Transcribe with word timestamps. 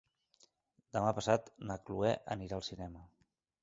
Demà 0.97 1.13
passat 1.19 1.53
na 1.69 1.79
Chloé 1.85 2.17
anirà 2.39 2.61
al 2.61 2.69
cinema. 2.73 3.09